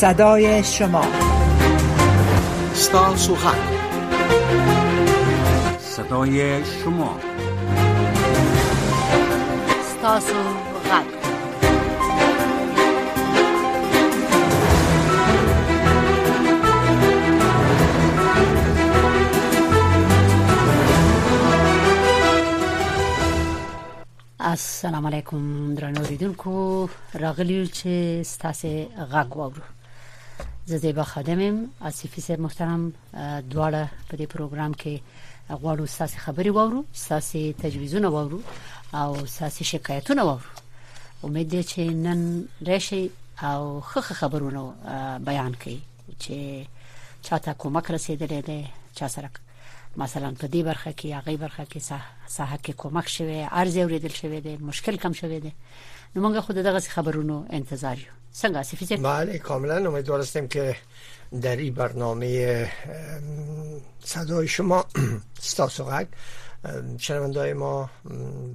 صدای 0.00 0.64
شما 0.64 1.04
ستاسو 2.74 3.34
حق 3.34 3.68
صدای 5.78 6.64
شما 6.64 7.20
ستاسو 9.84 10.34
حق 10.90 11.04
السلام 24.40 25.06
علیکم 25.06 25.74
درنو 25.74 25.98
اوریدونکو 26.00 26.88
راغلی 27.20 27.66
چې 27.66 28.26
ستاسو 28.26 28.84
غږ 29.12 29.36
واورو 29.36 29.62
زه 30.68 30.78
زیبا 30.78 31.02
خادمم 31.02 31.68
آصفي 31.80 32.20
صاحب 32.20 32.40
محترم 32.44 32.82
دواړه 33.50 33.82
په 34.08 34.14
دې 34.18 34.26
پروګرام 34.32 34.72
کې 34.80 34.94
غواړو 35.60 35.84
ساسي 35.96 36.18
خبري 36.24 36.50
واورو 36.56 36.80
ساسي 37.06 37.44
تجویزونه 37.62 38.08
واورو 38.14 38.40
او 39.00 39.10
ساسي 39.36 39.64
شکایتونه 39.72 40.22
واورو 40.28 40.58
امید 41.28 41.48
دی 41.54 41.62
چې 41.70 41.78
نن 42.04 42.20
راشي 42.70 43.02
او 43.50 43.62
خخ 43.90 44.06
خبرونه 44.20 44.62
بیان 45.30 45.52
کړي 45.62 45.78
چې 46.22 46.34
تا 47.22 47.38
کومک 47.54 47.90
رسیدلې 47.90 48.40
ده 48.46 48.64
چا 48.94 49.08
سره 49.08 49.30
مثلا 49.96 50.34
په 50.40 50.46
دې 50.46 50.62
برخه 50.62 50.92
کې 50.92 51.06
هغه 51.12 51.36
برخه 51.36 51.64
کې 51.64 51.80
ساحه 52.28 52.56
کې 52.56 52.72
کومک 52.72 53.08
شوي 53.08 53.46
ارزه 53.52 53.80
اوریدل 53.82 54.08
شوي 54.12 54.40
ده 54.40 54.56
مشکل 54.56 54.96
کم 54.96 55.12
شویده 55.12 55.38
ده 55.48 55.52
نو 56.16 56.18
موږ 56.34 56.38
خود 56.40 56.56
دغه 56.58 56.80
خبرونو 56.80 57.46
انتظار 57.50 57.96
یو 57.98 58.06
څنګه 58.40 58.62
سفیزه 58.62 58.96
بله 58.96 59.38
کاملا 59.38 59.76
امیدوار 59.88 60.18
درستم 60.18 60.46
که 60.46 60.76
در 61.42 61.56
این 61.56 61.74
برنامه 61.74 62.70
صدای 64.04 64.48
شما 64.48 64.84
ستاسوغک 65.50 66.06
های 67.10 67.52
ما 67.54 67.90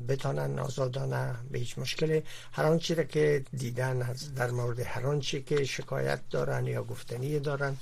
بتانن 0.09 0.59
آزادانه 0.59 1.35
به 1.51 1.59
هیچ 1.59 1.77
مشکلی. 1.79 2.23
هر 2.53 2.66
آنچه 2.66 3.05
که 3.05 3.45
دیدن 3.53 4.16
در 4.35 4.51
مورد 4.51 4.79
هر 4.79 5.07
آنچه 5.07 5.41
که 5.41 5.63
شکایت 5.63 6.19
دارن 6.29 6.66
یا 6.67 6.83
گفتنی 6.83 7.39
دارن 7.39 7.73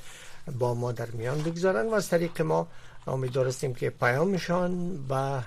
با 0.59 0.73
ما 0.73 0.91
در 0.91 1.11
میان 1.11 1.41
بگذارن 1.41 1.87
و 1.87 1.93
از 1.93 2.09
طریق 2.09 2.41
ما 2.41 2.67
امیدوار 3.07 3.47
هستیم 3.47 3.73
که 3.75 3.89
پیامشان 3.89 4.97
به 5.07 5.43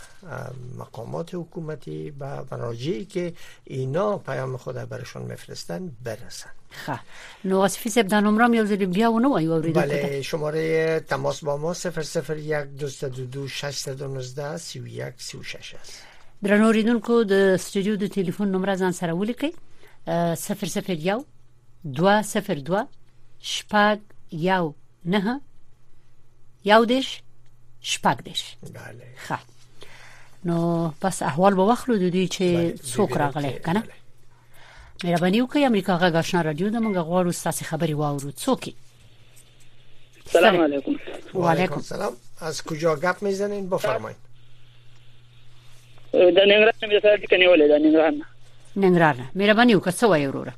مقامات 0.78 1.34
حکومتی 1.34 2.10
و 2.20 2.42
مراجعی 2.52 3.04
که 3.04 3.32
اینا 3.64 4.18
پیام 4.18 4.56
خود 4.56 4.74
برشان 4.76 5.22
میفرستن 5.22 5.92
برسن 6.04 6.50
خب 6.70 6.96
نواسفی 7.44 7.90
سب 7.90 8.02
در 8.02 8.20
نمرام 8.20 8.54
یا 8.54 8.64
زیر 8.64 8.86
بیا 8.86 9.12
و 9.12 9.20
نو 9.20 9.32
ایو 9.32 9.60
بله 9.72 10.22
شماره 10.22 11.00
تماس 11.00 11.44
با 11.44 11.56
ما 11.56 11.72
001 11.74 11.84
222 11.94 13.48
619 13.48 14.56
31 14.56 15.04
36 15.16 15.74
است 15.74 16.02
درنو 16.42 16.70
ریدونکو 16.70 17.24
د 17.24 17.32
استودیو 17.32 17.96
د 17.96 18.06
ټلیفون 18.06 18.40
نمبر 18.48 18.76
ځان 18.76 18.94
سره 18.94 19.12
ولیکئ 19.12 19.50
001 20.36 21.24
202 21.84 22.86
شپږ 23.42 23.98
یو 24.32 24.74
نهه 25.04 25.40
یودش 26.64 27.22
شپږدش 27.82 28.42
بله 28.72 29.04
ښه 29.26 29.38
نو 30.44 30.88
پس 31.00 31.22
احوال 31.22 31.54
به 31.54 31.62
واخلو 31.64 31.98
د 31.98 32.06
دې 32.10 32.28
چې 32.34 32.76
څوک 32.96 33.10
راغلی 33.16 33.52
کنه 33.66 33.82
مهرباني 35.04 35.40
وکړئ 35.42 35.62
امریکا 35.66 35.94
غږ 35.98 36.14
آشنا 36.16 36.40
رادیو 36.42 36.68
د 36.70 36.76
موږ 36.76 36.96
غواړو 37.08 37.30
ستاسو 37.32 37.64
خبري 37.64 37.94
واورو 37.94 38.30
څوک 38.32 38.72
سلام 40.26 40.60
علیکم 40.60 40.94
و 41.34 41.48
علیکم 41.48 41.80
سلام 41.80 42.12
از 42.40 42.62
کجا 42.62 42.94
گپ 42.96 43.22
میزنین 43.22 43.68
بفرمایید 43.70 44.18
د 46.12 46.18
ننګرهار 46.18 46.82
نه 46.82 46.88
مې 46.98 47.02
سره 47.02 47.16
د 47.16 47.24
کنيولې 47.32 47.66
د 47.72 47.74
ننګرهار 47.84 48.12
نه 48.20 48.24
ننګرهار 48.76 49.14
مهرباني 49.34 49.74
وکړئ 49.74 49.92
څه 49.92 50.04
وایي 50.06 50.26
وروره 50.28 50.54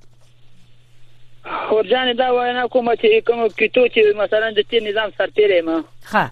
خورجان 1.69 2.13
دا 2.13 2.35
وینا 2.35 2.67
کومه 2.69 2.97
چې 2.97 3.23
کوم 3.27 3.49
کیتو 3.49 3.87
چې 3.89 4.17
مثلا 4.17 4.51
د 4.51 4.61
تیر 4.71 4.83
نظام 4.89 5.11
سرتیری 5.19 5.61
ما 5.69 5.79
ها 6.13 6.25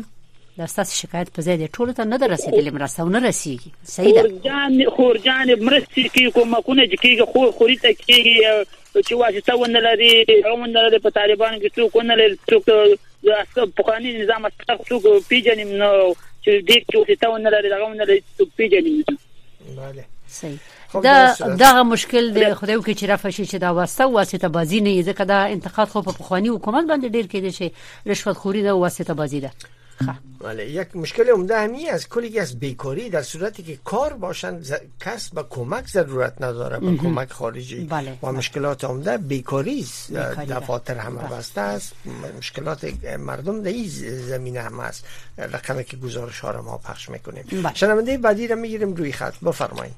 د 0.57 0.61
اساس 0.63 0.95
شکایت 1.01 1.31
په 1.35 1.41
ځای 1.47 1.57
د 1.63 1.77
ټولو 1.77 1.93
ته 1.97 2.03
نه 2.11 2.17
درسېدل 2.25 2.73
مرسته 2.73 3.03
نه 3.03 3.31
رسیږي 3.31 3.71
صحیح 3.83 4.13
ده 4.17 4.23
خورجان 4.29 4.89
خورجان 4.95 5.55
مرستې 5.67 6.11
کې 6.15 6.33
کومه 6.37 6.61
کونه 6.69 6.85
چې 6.85 6.97
کې 7.03 7.33
خور 7.33 7.51
خوري 7.61 7.75
ته 7.75 7.93
کې 7.93 8.78
چې 8.97 9.13
واسطه 9.13 9.55
ونه 9.55 9.79
لري 9.79 10.25
هم 10.45 10.65
نه 10.65 10.81
لري 10.87 10.99
په 10.99 11.09
طالبانو 11.09 11.59
کې 11.61 11.69
څوک 11.77 11.95
ونه 11.95 12.15
لري 12.21 12.37
څوک 12.49 12.63
د 12.67 13.71
پخوانی 13.81 14.13
نظام 14.21 14.45
اسکر 14.45 14.75
څوک 14.89 15.03
پیژنې 15.29 15.65
نو 15.83 15.91
چې 15.95 16.51
دې 16.69 16.77
کې 16.85 16.95
واسطه 16.97 17.29
ونه 17.29 17.49
لري 17.55 17.71
هغه 17.73 17.85
ونه 17.91 18.03
لري 18.09 18.23
څوک 18.39 18.49
پیژنې 18.57 19.77
بله 19.77 20.05
صحیح 20.39 20.57
دا 20.93 21.33
دغه 21.65 21.81
مشکل 21.93 22.31
دی 22.35 22.45
خدایو 22.53 22.83
کې 22.83 22.99
چې 22.99 23.03
رافه 23.11 23.29
شي 23.31 23.45
چې 23.45 23.55
دا 23.65 23.71
واسطه 23.81 24.05
واسطه 24.05 24.47
بازی 24.47 24.81
نه 24.81 24.91
یې 25.01 25.05
ځکه 25.05 25.23
دا 25.33 25.39
انتقاد 25.57 25.87
خو 25.89 26.01
په 26.11 26.19
پخوانی 26.21 26.49
حکومت 26.55 26.85
باندې 26.91 27.13
ډیر 27.17 27.27
کېده 27.27 27.53
شي 27.57 27.71
رشوت 28.13 28.37
خوري 28.45 28.63
دا 28.69 28.73
واسطه 28.85 29.13
بازی 29.13 29.39
ده 29.45 29.51
خب. 30.05 30.43
بله 30.45 30.71
یک 30.71 30.95
مشکل 30.95 31.29
عمده 31.29 31.57
همی 31.59 31.89
از 31.89 32.09
کلی 32.09 32.39
از 32.39 32.59
بیکاری 32.59 33.09
در 33.09 33.21
صورتی 33.21 33.63
که 33.63 33.79
کار 33.85 34.13
باشن 34.13 34.59
ز... 34.61 34.73
کس 34.99 35.29
با 35.29 35.43
کمک 35.43 35.87
ضرورت 35.87 36.41
نداره 36.41 36.79
با 36.79 36.95
کمک 36.95 37.31
خارجی 37.31 37.83
بله. 37.85 38.17
و 38.23 38.31
مشکلات 38.31 38.83
عمده 38.83 39.17
بیکاری 39.17 39.79
است 39.79 40.13
بله. 40.13 40.45
دفاتر 40.45 40.95
همه 40.97 41.21
بله. 41.21 41.37
بسته 41.37 41.61
است 41.61 41.93
مشکلات 42.37 42.93
مردم 43.07 43.61
در 43.63 43.69
این 43.69 43.87
زمینه 44.27 44.59
هم 44.61 44.79
است 44.79 45.05
رقمی 45.37 45.83
که 45.83 45.97
گزارش 45.97 46.39
ها 46.39 46.51
را 46.51 46.61
ما 46.61 46.77
پخش 46.77 47.09
میکنیم 47.09 47.43
بله. 47.51 47.73
شنونده 47.73 48.17
بعدی 48.17 48.47
را 48.47 48.55
میگیریم 48.55 48.93
روی 48.95 49.11
خط 49.11 49.33
بفرمایید 49.43 49.95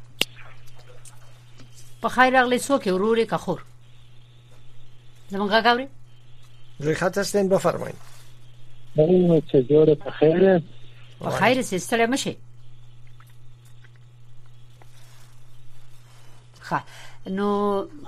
بخیر 2.04 2.38
اغلی 2.38 2.58
سوک 2.60 2.88
روری 2.88 3.26
که 3.26 3.38
خور 3.38 3.62
زمان 5.30 5.88
روی 6.80 6.96
خط 6.96 7.18
هستین 7.18 7.50
بفرمایید 7.50 7.96
مې 8.98 9.42
چې 9.52 9.64
جوړه 9.70 9.96
په 10.04 10.12
خیره 10.12 10.62
په 11.20 11.30
خیر 11.30 11.62
سي 11.62 11.80
ستړی 11.80 12.06
مشي 12.08 12.38
ښه 16.62 16.80
نو 17.30 17.48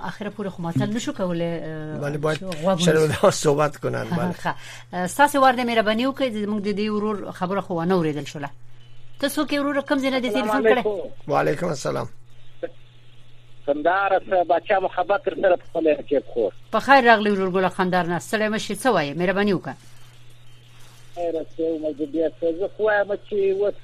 اخره 0.00 0.30
پورې 0.30 0.48
خو 0.48 0.62
ماتل 0.62 0.90
نشو 0.94 1.12
کولای 1.12 1.60
بله 2.00 2.18
باید 2.18 2.38
شرمنده 2.78 3.30
صحبت 3.30 3.76
کنن 3.76 4.04
بله 4.04 4.32
ښه 4.32 4.52
تاسو 5.16 5.40
ورده 5.42 5.64
مهرباني 5.64 6.06
وکړئ 6.06 6.28
موږ 6.46 6.60
د 6.60 6.74
دې 6.76 6.88
ورور 6.90 7.32
خبره 7.32 7.60
خو 7.60 7.82
نه 7.84 7.94
اوریدل 7.94 8.24
شوله 8.24 8.50
تاسو 9.20 9.46
کې 9.46 9.52
ورور 9.54 9.80
کم 9.80 9.98
زنه 9.98 10.18
د 10.20 10.32
تلیفون 10.32 10.68
کړه 10.82 10.86
وعلیکم 11.28 11.66
السلام 11.68 12.08
خندار 13.66 14.22
سره 14.26 14.44
بچا 14.44 14.78
محبت 14.80 15.24
تر 15.24 15.34
سره 15.42 15.56
په 15.56 15.66
خیر 15.82 16.02
کې 16.08 16.24
خور 16.26 16.52
په 16.72 16.80
خیر 16.80 17.04
راغلی 17.04 17.30
ورور 17.30 17.50
ګل 17.50 17.68
خندار 17.72 18.06
نه 18.06 18.18
سلام 18.18 18.58
شي 18.58 18.74
څه 18.76 18.86
وایي 18.86 19.14
مهرباني 19.14 19.52
وکړئ 19.54 19.93
خیره 21.14 21.46
ما 21.82 21.90
د 21.98 22.00
بیا 22.12 22.28
څه 22.38 22.68
خو 22.76 22.86
ما 23.08 23.16
چې 23.26 23.38
وس 23.62 23.78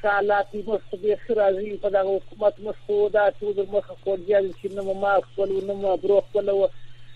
شالات 0.00 0.52
مخ 0.68 0.84
به 1.02 1.16
خرازي 1.24 1.72
په 1.84 1.88
دغه 1.96 2.12
حکومت 2.18 2.60
مخ 2.66 2.76
خو 2.84 2.98
دا 3.16 3.24
ټول 3.40 3.58
مخ 3.74 3.88
خو 4.04 4.14
دی 4.22 4.34
چې 4.34 4.76
نو 4.76 4.94
ما 5.02 5.12
خپل 5.26 5.50
نو 5.70 5.74
ما 5.82 5.96
برو 6.04 6.20
خپل 6.28 6.48
و 6.54 6.60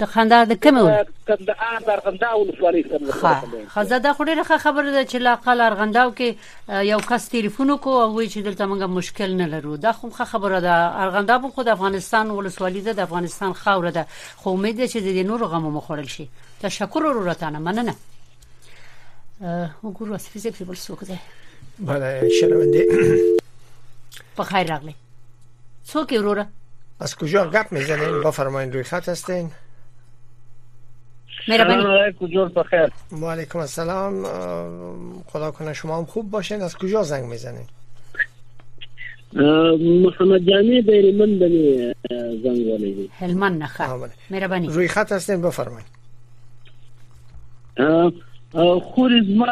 د 0.00 0.04
خندار 0.12 0.44
د 0.50 0.52
کومه 0.64 0.80
کندهار 1.28 1.78
د 1.86 1.88
ارغنداو 1.96 2.38
ولسوالۍ 2.40 2.82
څخه 2.90 3.28
خزه 3.74 3.96
دا 4.06 4.10
خو 4.16 4.22
ډیره 4.28 4.42
خبره 4.64 4.88
ده 4.90 5.04
چې 5.04 5.16
لا 5.26 5.32
قال 5.44 5.58
ارغنداو 5.60 6.10
کې 6.18 6.28
یو 6.92 7.00
کس 7.10 7.22
ټلیفون 7.34 7.68
کو 7.86 7.92
او 8.04 8.08
وی 8.14 8.26
چې 8.30 8.36
دلته 8.46 8.62
موږ 8.70 8.80
مشکل 8.98 9.30
نه 9.42 9.46
لرو 9.54 9.72
دا 9.84 9.92
خو 9.98 10.06
خبره 10.32 10.58
ده 10.66 10.74
ارغنداو 11.06 11.46
خو 11.56 11.62
د 11.68 11.70
افغانستان 11.76 12.26
ولسوالۍ 12.36 12.80
ده 12.88 12.92
د 12.92 13.00
افغانستان 13.08 13.50
خاور 13.62 13.86
ده 13.98 14.02
خو 14.44 14.48
امید 14.56 14.74
ده 14.82 14.86
چې 14.92 14.96
د 15.20 15.22
نور 15.32 15.42
غمو 15.54 15.70
مخورل 15.78 16.08
شي 16.16 16.26
تشکر 16.66 17.02
ورته 17.06 17.46
نه 17.58 17.62
مننه 17.68 17.94
وګورو 18.00 20.16
سپیڅلې 20.26 20.64
په 20.70 20.76
څوک 20.86 21.00
ده 21.12 21.18
بله 21.92 22.06
شنونده 22.40 22.82
په 24.36 24.44
خیر 24.52 24.66
راغلی 24.74 24.94
څوک 25.86 26.12
وروره 26.20 26.44
از 27.06 27.12
کجا 27.18 27.40
گپ 27.54 27.68
میزنین 27.72 28.12
بفرمایید 28.24 28.70
روی 28.74 28.82
خط 28.88 29.06
هستین 29.08 29.46
مهربانی 31.48 32.12
کجور 32.20 32.48
بخیر 32.48 32.90
و 33.12 33.26
علیکم 33.26 33.58
السلام 33.58 34.22
خدا 35.26 35.50
کنه 35.50 35.72
شما 35.72 35.98
هم 35.98 36.04
خوب 36.04 36.30
باشین 36.30 36.62
از 36.62 36.76
کجا 36.78 37.02
زنگ 37.02 37.24
میزنین 37.24 37.64
محمد 40.04 40.50
جامی 40.50 40.82
به 40.82 40.92
هلمند 40.92 41.38
بنی 41.38 41.94
زنگ 42.42 42.66
ولیدی 42.66 43.10
هلمند 43.18 43.62
نخه 43.62 43.84
مهربانی 44.30 44.66
روی 44.68 44.88
خط 44.88 45.12
هستین 45.12 45.42
بفرمایید 45.42 46.00
خور 48.82 49.10
زما 49.26 49.46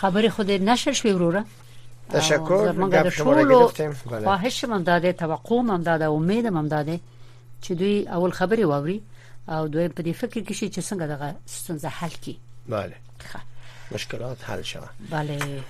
خبره 0.00 0.28
خو 0.34 0.42
دې 0.48 0.56
نشر 0.70 0.92
شوې 1.00 1.14
وروره 1.14 1.42
تشکر 2.10 2.72
موږ 2.78 2.90
د 2.90 3.10
ټولو 3.10 3.68
خواهش 4.24 4.64
من 4.64 4.82
داده 4.82 5.12
توقع 5.12 5.60
من 5.62 5.82
داده 5.82 6.04
امید 6.10 6.46
من 6.46 6.68
داده 6.68 7.00
چې 7.62 7.70
دوی 7.70 8.08
اول 8.08 8.30
خبري 8.32 8.64
واوري 8.64 9.02
او 9.48 9.68
دوی 9.68 9.88
په 9.88 10.02
دې 10.02 10.12
فکر 10.18 10.40
کې 10.44 10.52
شي 10.52 10.70
چې 10.70 10.80
څنګه 10.90 11.02
دغه 11.12 11.34
ستونزه 11.46 11.88
حل 11.88 12.10
کی 12.10 12.38
بله 12.68 12.94
مشکلات 13.94 14.38
حل 14.50 14.62
شوه 14.62 14.88
بله 15.10 15.62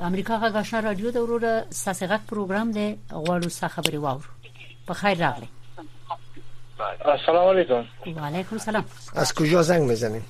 امریکا 0.00 0.40
غږ 0.42 0.56
آشنا 0.56 0.80
رادیو 0.80 1.10
د 1.10 1.16
وروره 1.16 1.66
ساسغه 1.70 2.20
پروګرام 2.30 2.74
دی 2.74 2.98
غواړو 3.10 3.48
څه 3.50 3.64
خبري 3.68 3.96
واورو 3.98 4.28
په 4.86 4.94
خیر 4.94 5.18
راغلی 5.18 5.48
السلام 7.04 7.48
علیکم 7.48 7.82
و 8.16 8.24
علیکم 8.26 8.56
السلام 8.56 8.84
از 9.14 9.34
کجا 9.34 9.62
زنگ 9.62 9.90
بزنیم 9.90 10.24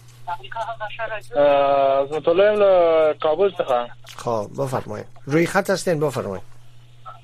عظمت 1.36 2.28
الله 2.28 2.54
له 2.54 3.12
کابل 3.20 3.52
څخه 3.52 3.88
خب 4.16 4.46
بفرمایید 4.58 5.06
روی 5.26 5.46
خط 5.46 5.70
هستین 5.70 6.00
بفرمایید 6.00 6.44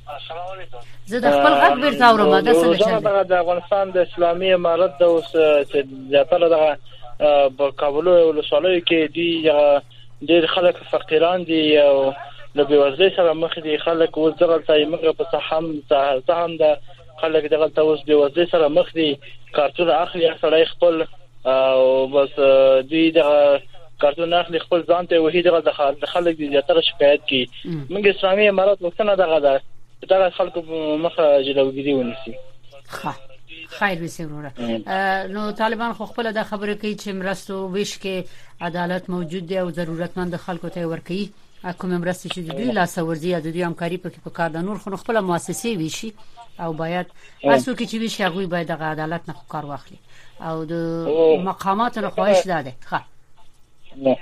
السلام 0.08 0.46
علیکم 0.58 0.78
زه 1.06 1.20
د 1.20 1.30
خپل 1.36 1.52
غږ 1.78 1.82
بیرته 1.82 2.06
اورم 2.10 2.40
دا 2.40 2.52
څه 2.52 3.00
ده 3.00 3.22
د 3.22 3.32
افغانستان 3.32 3.90
د 3.90 3.98
اسلامي 3.98 4.52
امارت 4.52 4.98
د 4.98 5.02
اوس 5.02 5.24
چې 5.68 5.86
زیاتره 6.10 6.48
د 6.48 6.80
په 7.60 7.70
کابل 7.82 8.08
او 8.08 8.32
لسالیو 8.32 8.80
کې 8.80 9.12
دی 9.12 9.50
ډیر 10.32 10.46
خلک 10.54 10.76
فقیران 10.90 11.44
دي 11.52 11.78
او 11.82 12.12
نو 12.54 12.64
به 12.64 12.78
وزله 12.82 13.10
سره 13.16 13.32
مخ 13.40 13.58
دي 13.68 13.78
خلک 13.86 14.18
اوس 14.18 14.34
دغه 14.40 14.58
ځای 14.68 14.84
مغه 14.94 15.12
په 15.22 15.26
صحم 15.32 15.70
صحم 16.28 16.56
د 16.64 16.76
خلک 17.22 17.50
دغه 17.54 17.70
اوس 17.80 18.02
به 18.08 18.14
وزله 18.22 18.46
سره 18.52 18.68
مخ 18.78 18.92
دي 19.00 19.10
کارتون 19.58 19.90
اخلي 20.00 20.30
سړی 20.42 20.68
خپل 20.74 21.02
او 21.44 22.08
بس 22.08 22.34
دوی 22.88 23.10
د 23.10 23.18
کارتون 24.00 24.32
اخلي 24.34 24.58
خپل 24.58 24.82
ځان 24.88 25.06
ته 25.06 25.18
وحید 25.24 25.46
غل 25.48 25.60
د 26.02 26.06
خلک 26.12 26.36
دي 26.36 26.48
زیاتره 26.48 26.80
شکایت 26.80 27.20
کوي 27.28 27.44
موږ 27.64 28.06
اسلامي 28.08 28.48
امارات 28.48 28.82
وختنه 28.82 29.16
دغه 29.16 29.40
ده 29.40 29.60
دا 30.08 30.30
خلکو 30.30 30.60
مخه 31.04 31.42
جلوګیری 31.44 31.94
ونیسي 31.94 32.34
ښه 32.90 33.12
خیر 33.68 34.02
وسه 34.04 34.26
وروره 34.26 34.52
نو 35.34 35.52
طالبان 35.52 35.92
خو 35.92 36.06
خپل 36.06 36.32
د 36.32 36.42
خبره 36.42 36.74
کوي 36.74 36.94
چې 36.96 37.08
مرستو 37.08 37.68
ویش 37.72 37.94
کې 37.98 38.28
عدالت 38.70 39.10
موجود 39.10 39.46
دی 39.46 39.58
او 39.58 39.70
ضرورتمند 39.70 40.36
خلکو 40.48 40.68
ته 40.68 40.86
ورکي 40.90 41.30
کوم 41.78 41.96
مرستې 42.02 42.34
چې 42.34 42.38
دوی 42.58 42.64
لاس 42.72 42.98
ورزي 42.98 43.34
د 43.40 43.46
دوی 43.46 43.62
همکاري 43.62 43.96
پکې 44.04 44.24
په 44.24 44.30
کار 44.40 44.50
د 44.50 44.56
نور 44.70 44.76
خو 44.78 44.96
خپل 44.96 45.20
مؤسسې 45.20 45.66
ویشي 45.82 46.12
او 46.60 46.72
باید 46.72 47.06
تاسو 47.42 47.74
کې 47.76 47.90
چې 47.90 47.94
ویشي 48.04 48.22
هغه 48.22 48.46
باید 48.46 48.66
د 48.72 48.82
عدالت 48.92 49.28
نه 49.28 49.34
کار 49.56 49.66
واخلي 49.66 49.96
او 50.42 50.64
د 50.64 50.72
مقامات 51.44 51.98
نه 51.98 52.10
خواهش 52.10 52.46
داده 52.46 52.72
ښه 52.88 53.00
نه 53.96 54.16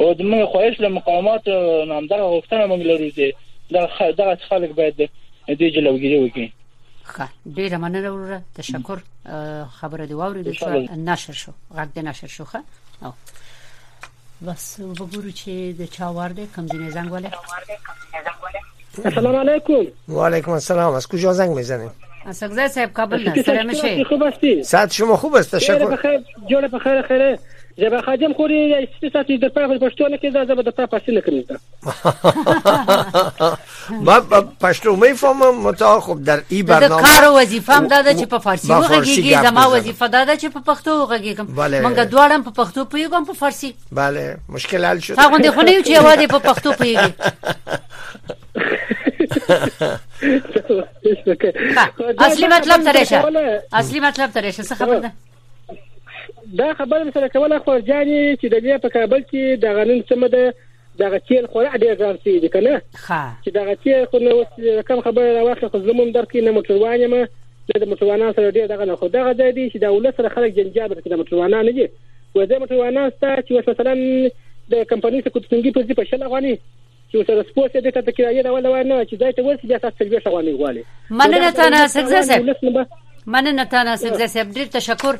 او 0.00 0.14
د 0.14 0.20
موږ 0.22 0.44
خواهش 0.52 0.80
له 0.80 0.88
مقامات 0.88 1.42
نامدار 1.88 2.20
غوښتنه 2.20 2.64
موږ 2.70 2.80
لرو 2.90 3.10
دي 3.10 3.34
دا 3.70 3.86
دا 4.16 4.36
خلک 4.48 4.70
باید 4.70 5.10
دې 5.50 5.68
جلوګیری 5.76 6.18
وکړي 6.30 6.48
ښه 7.04 7.26
ډیره 7.56 7.76
مننه 7.76 8.10
وروره 8.10 8.42
تشکر 8.54 8.98
خبره 9.72 10.06
دی 10.06 10.14
واورید 10.14 10.52
شو 10.52 10.70
نشر 10.96 11.32
شو 11.32 11.52
غږ 11.76 11.88
د 11.94 11.98
نشر 11.98 12.26
شو 12.26 12.44
ښه 12.44 12.58
او 13.04 13.12
بس 14.46 14.80
وګورو 14.80 15.30
چې 15.32 15.48
د 15.80 15.86
چا 15.90 16.06
ورده 16.10 16.46
کم 16.56 16.66
ځینې 16.66 16.88
زنګ 16.96 17.12
ولې 17.12 17.28
السلام 19.04 19.36
علیکم 19.46 19.82
و 20.08 20.24
علیکم 20.26 20.52
السلام 20.52 20.94
از 20.94 21.06
کجا 21.08 21.32
زنگ 21.32 21.56
میزنید 21.56 22.07
اسقزه 22.26 22.68
صاحب 22.68 22.90
قبل 22.96 23.32
نه 23.36 23.42
سلام 23.42 23.72
شي 23.72 24.04
خوب 24.04 24.22
هستی 24.22 24.62
ساعت 24.62 24.92
شما 24.92 25.16
خوب 25.16 25.34
است 25.34 25.54
تشکر 25.56 25.86
بخیر 25.86 26.20
جوړ 26.48 26.64
بخیر 26.72 27.02
خیره 27.02 27.38
جبه 27.78 28.02
خادم 28.02 28.32
خوري 28.32 28.86
چې 29.00 29.12
تاسو 29.12 29.36
د 29.36 29.78
پښتو 29.78 30.10
نه 30.10 30.16
کې 30.16 30.34
دا 30.34 30.44
زبر 30.44 30.62
د 30.62 30.70
پښتو 30.94 31.08
نه 31.10 31.20
کوم 31.20 31.58
ما 33.90 34.16
پښتو 34.62 34.98
مې 35.02 35.14
فهم 35.16 35.60
متأ 35.62 36.00
خب 36.00 36.24
در 36.24 36.42
ای 36.48 36.62
برنامه 36.62 37.02
د 37.02 37.06
کار 37.06 37.30
وظیفه 37.42 37.72
هم 37.72 37.86
داده 37.88 38.16
چې 38.16 38.26
په 38.26 38.38
فارسی 38.38 38.68
وغږیږي 38.68 39.42
زما 39.48 39.68
وظیفه 39.68 40.08
داده 40.08 40.36
چې 40.38 40.46
په 40.56 40.60
پښتو 40.74 41.08
وغږیږم 41.08 41.46
مونږ 41.84 41.98
دواړم 42.14 42.42
په 42.42 42.64
پښتو 42.64 42.84
پیګم 42.94 43.24
په 43.28 43.32
فارسی 43.40 43.74
بله 43.92 44.36
مشکل 44.48 44.84
حل 44.84 44.98
شو 44.98 45.14
هغه 45.18 45.38
د 45.38 45.52
خونې 45.52 45.86
چې 45.86 45.90
یوازې 45.90 46.26
په 46.28 46.38
پښتو 46.38 46.76
پیګي 46.82 48.07
اصلي 52.20 52.48
مطلب 52.48 52.80
سره 52.92 53.04
شه 53.04 53.24
اصلي 53.72 54.00
مطلب 54.00 54.30
سره 54.30 54.50
شه 54.50 54.62
څه 54.62 54.74
خبر 54.74 54.98
ده 54.98 55.12
دا 56.52 56.74
خبره 56.74 57.04
مثلا 57.04 57.28
کوله 57.28 57.58
خو 57.58 57.78
ځاني 57.80 58.36
چې 58.40 58.46
د 58.46 58.56
دې 58.64 58.78
په 58.82 58.88
کابل 58.88 59.20
کې 59.22 59.62
د 59.64 59.76
غنن 59.78 60.02
سم 60.08 60.26
ده 60.26 60.54
دا 60.98 61.18
تیل 61.18 61.46
خورا 61.46 61.72
ډیر 61.76 61.94
ګران 61.94 62.18
شي 62.24 62.38
دي 62.40 62.48
کنه 62.48 62.80
چې 63.44 63.50
دا 63.56 63.74
تیل 63.84 64.04
خو 64.06 64.18
نو 64.24 64.42
کم 64.82 65.00
خبره 65.00 65.26
راوخه 65.32 65.68
خو 65.68 65.78
زموږ 65.90 66.08
درکې 66.18 66.36
نه 66.36 66.50
موټروانه 66.50 67.06
ما 67.14 67.28
د 67.76 67.90
موټروانان 67.90 68.36
سره 68.36 68.50
ډیر 68.50 68.66
دغه 68.74 68.84
نه 68.84 68.96
خو 68.96 69.08
دغه 69.08 69.32
د 69.32 69.54
دې 69.54 69.72
چې 69.72 69.76
د 69.76 69.84
ولس 69.94 70.14
سره 70.16 70.28
خلک 70.34 70.54
جنجال 70.58 70.94
کوي 70.94 71.12
د 71.14 71.18
موټروانان 71.22 71.64
نه 71.64 71.72
دي 71.72 71.88
وځي 72.38 72.58
موټروانان 72.62 73.10
ستا 73.16 73.34
چې 73.36 73.70
مثلا 73.70 73.94
د 74.72 74.82
کمپنۍ 74.84 75.22
څخه 75.24 75.34
کوڅنګي 75.34 75.72
په 75.76 75.82
دې 75.88 75.94
په 75.98 76.04
شل 76.12 76.24
غواني 76.32 76.54
چې 77.12 77.24
سره 77.28 77.42
سپورت 77.50 77.76
دې 77.84 77.90
ته 77.98 78.12
کرایې 78.16 78.42
نه 78.46 78.50
ولا 78.54 78.82
نه 78.82 79.04
چې 79.10 79.16
دای 79.20 79.32
ته 79.32 79.42
ورسې 79.42 79.66
بیا 79.70 79.78
تاسو 79.84 79.96
تلوي 79.98 80.20
شغوانې 80.24 80.54
غواړي 80.58 80.84
مننه 81.10 81.50
تاسو 81.58 82.00
سګزه 82.00 82.84
مننه 83.36 83.64
تاسو 83.64 84.08
سګزه 84.08 84.42
ډیر 84.56 84.66
تشکر 84.78 85.14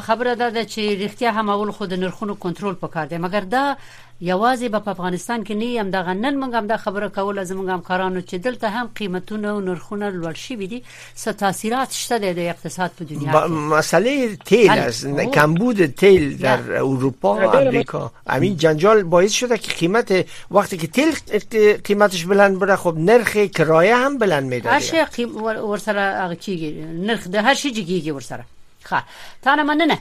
خبره 0.00 0.34
ده 0.34 0.66
چې 0.66 0.78
رښتیا 1.02 1.30
هم 1.32 1.48
اول 1.50 1.70
خود 1.72 1.94
نرخونو 1.94 2.34
کنټرول 2.34 2.74
پکار 2.80 3.06
دی 3.06 3.16
مګر 3.18 3.44
دا 3.54 3.76
یوازې 4.22 4.68
په 4.68 4.88
افغانستان 4.92 5.44
کې 5.44 5.50
نه 5.52 5.80
هم 5.80 5.90
د 5.94 6.02
غنن 6.08 6.34
موږ 6.42 6.54
هم 6.54 6.66
د 6.66 6.76
خبره 6.82 7.08
کول 7.08 7.44
زموږ 7.44 7.68
همکارانو 7.68 8.20
چې 8.20 8.34
دلته 8.34 8.68
هم 8.68 8.88
قیمتونه 9.00 9.48
او 9.50 9.60
نرخونه 9.60 10.10
لوړ 10.20 10.36
شي 10.42 10.56
بيدي 10.56 10.82
څه 10.82 11.24
تاثیرات 11.44 11.92
شته 12.00 12.18
د 12.18 12.38
اقتصاد 12.38 12.90
په 13.00 13.04
دنیا 13.04 13.32
کې 13.32 13.50
مسئله 13.50 14.36
تیل 14.52 14.70
است 14.70 15.06
کمبود 15.40 15.84
تیل 16.04 16.30
در 16.46 16.70
اروپا 16.84 17.34
و 17.34 17.50
امریکا 17.56 18.06
همین 18.28 18.56
جنجال 18.56 19.02
باعث 19.02 19.32
شده 19.42 19.56
که 19.58 19.72
قیمت 19.82 20.16
وقتی 20.50 20.76
که 20.76 20.86
تیل 20.86 21.78
قیمتش 21.90 22.24
بلند 22.24 22.58
بره 22.58 22.76
خب 22.76 22.94
نرخ 23.10 23.36
کرایه 23.36 23.96
هم 24.06 24.18
بلند 24.18 24.44
میده 24.54 24.70
هر 24.70 24.80
شي 24.80 25.24
ورسره 25.70 26.00
هغه 26.24 26.34
چی 26.36 26.84
نرخ 26.86 27.26
د 27.26 27.34
هر 27.34 27.54
شي 27.54 27.74
جګیږي 27.74 28.08
ورسره 28.10 28.44
ښه 28.88 29.04
تا 29.42 29.54
نه 29.54 29.62
مننه 29.62 29.98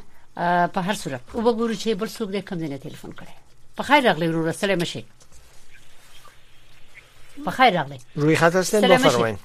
په 0.74 0.80
هر 0.88 0.94
صورت 0.94 1.22
وګورو 1.34 1.76
چې 1.82 1.94
بل 2.02 2.10
څوک 2.18 2.30
دې 2.34 2.42
کوم 2.48 2.58
ځای 2.60 2.70
نه 2.74 2.78
ټلیفون 2.78 3.12
کړي 3.20 3.34
په 3.78 3.84
خیر 3.84 4.04
راغلی 4.04 4.28
ورور 4.28 4.52
سره 4.52 4.76
مشي 4.76 5.04
په 7.46 7.52
خیر 7.58 7.72
راغلی 7.74 8.00
روی 8.16 8.36
خط 8.36 8.56
هستین 8.56 8.88
بفرمایئ 8.88 9.36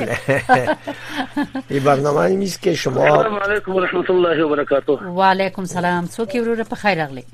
ای 1.71 1.81
برنامه 1.81 2.21
ای 2.21 2.37
میس 2.37 2.61
که 2.61 2.75
شما 2.75 3.05
السلام 3.05 3.37
علیکم 3.37 3.75
ورحمت 3.75 4.11
الله 4.11 4.45
وبرکاته 4.45 4.93
و 4.93 5.23
علیکم 5.23 5.65
سلام 5.65 6.05
څوک 6.07 6.35
ورور 6.35 6.63
په 6.63 6.77
خیر 6.77 7.01
اغلی 7.01 7.25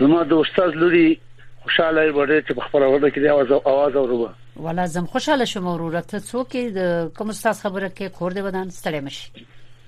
زما 0.00 0.24
د 0.24 0.32
استاد 0.34 0.74
لوري 0.74 1.20
خوشاله 1.62 2.12
وړې 2.12 2.40
چې 2.48 2.52
په 2.54 2.60
خبره 2.60 2.88
ورده 2.88 3.10
کې 3.10 3.18
دی 3.18 3.28
आवाज 3.28 3.50
आवाज 3.52 3.96
اوروبه 3.96 4.30
ولا 4.58 4.86
زم 4.86 5.04
خوشاله 5.06 5.44
شما 5.44 5.74
وروره 5.74 6.00
ته 6.00 6.18
څوک 6.20 6.56
کوم 7.18 7.28
استاد 7.30 7.52
خبره 7.54 7.90
کې 7.96 8.12
خور 8.12 8.32
دی 8.32 8.40
ودان 8.40 8.70
ستړی 8.70 9.00
مشي 9.06 9.30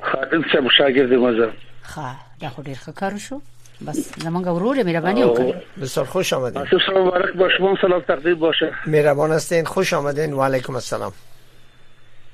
خادم 0.02 0.42
صاحب 0.42 0.66
شاګرد 0.78 1.12
مزه 1.12 1.52
ښه 1.92 2.14
دا 2.40 2.48
خو 2.48 2.62
ډیر 2.62 2.76
ښه 2.76 3.18
شو 3.18 3.40
بس 3.86 4.12
زمونږ 4.24 4.46
ورور 4.46 4.76
مهربانی 4.82 5.22
وکړه 5.24 5.54
بسر 5.80 6.04
خوش 6.04 6.32
آمدید 6.32 6.68
مبارک 6.94 7.34
به 7.36 7.48
شما 7.58 7.76
سلام 7.80 8.00
تقدیم 8.00 8.34
باشه 8.34 8.74
مهربان 8.86 9.30
هستین 9.32 9.64
خوش 9.64 9.92
آمدید 9.92 10.32
و 10.32 10.42
علیکم 10.42 10.74
السلام 10.74 11.12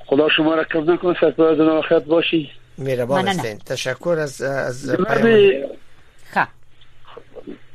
خدا 0.07 0.29
شما 0.37 0.55
را 0.55 0.65
کم 0.65 0.91
نکنه 0.91 1.15
سپاس 1.21 1.57
د 1.59 1.61
اخرت 1.61 2.05
باشی 2.05 2.51
مهربان 2.79 3.29
هستین 3.29 3.59
تشکر 3.59 4.17
از 4.21 4.43
از 4.43 4.97
ها 6.35 6.47